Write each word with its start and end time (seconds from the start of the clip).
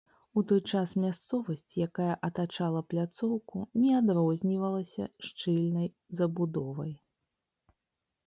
У 0.39 0.41
той 0.49 0.59
час 0.77 0.93
мясцовасць, 1.01 1.75
якая 1.87 2.13
атачала 2.27 2.81
пляцоўку, 2.93 3.57
не 3.81 3.91
адрознівалася 3.99 5.03
шчыльнай 5.27 5.87
забудовай. 6.23 6.91